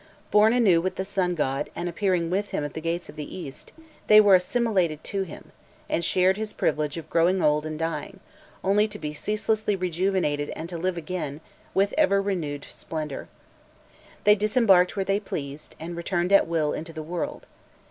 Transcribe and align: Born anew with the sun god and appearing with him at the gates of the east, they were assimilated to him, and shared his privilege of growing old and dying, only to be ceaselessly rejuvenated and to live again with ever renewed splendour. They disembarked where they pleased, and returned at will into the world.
Born 0.31 0.51
anew 0.51 0.81
with 0.81 0.95
the 0.95 1.05
sun 1.05 1.35
god 1.35 1.69
and 1.75 1.87
appearing 1.87 2.31
with 2.31 2.49
him 2.49 2.65
at 2.65 2.73
the 2.73 2.81
gates 2.81 3.07
of 3.07 3.15
the 3.15 3.37
east, 3.37 3.71
they 4.07 4.19
were 4.19 4.33
assimilated 4.33 5.03
to 5.03 5.21
him, 5.21 5.51
and 5.87 6.03
shared 6.03 6.37
his 6.37 6.53
privilege 6.53 6.97
of 6.97 7.07
growing 7.07 7.39
old 7.43 7.67
and 7.67 7.77
dying, 7.77 8.19
only 8.63 8.87
to 8.87 8.97
be 8.97 9.13
ceaselessly 9.13 9.75
rejuvenated 9.75 10.49
and 10.55 10.69
to 10.69 10.77
live 10.79 10.97
again 10.97 11.39
with 11.75 11.93
ever 11.99 12.19
renewed 12.19 12.65
splendour. 12.67 13.27
They 14.23 14.33
disembarked 14.33 14.95
where 14.95 15.05
they 15.05 15.19
pleased, 15.19 15.75
and 15.79 15.95
returned 15.95 16.31
at 16.33 16.47
will 16.47 16.73
into 16.73 16.93
the 16.93 17.03
world. 17.03 17.45